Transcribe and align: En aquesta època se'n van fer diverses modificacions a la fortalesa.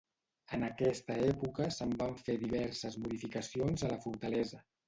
En 0.55 0.63
aquesta 0.67 1.17
època 1.25 1.67
se'n 1.77 1.93
van 2.01 2.17
fer 2.23 2.39
diverses 2.47 2.99
modificacions 3.05 3.87
a 3.89 3.93
la 3.93 4.01
fortalesa. 4.09 4.67